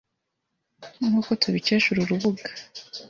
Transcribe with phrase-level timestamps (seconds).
[1.07, 2.49] Nk’uko tubikesha uru rubuga